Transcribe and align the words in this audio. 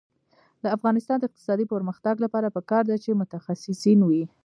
د 0.63 0.65
افغانستان 0.75 1.17
د 1.19 1.23
اقتصادي 1.29 1.65
پرمختګ 1.73 2.15
لپاره 2.25 2.53
پکار 2.57 2.83
ده 2.89 2.95
چې 3.03 3.19
متخصصین 3.21 3.99
وي. 4.09 4.23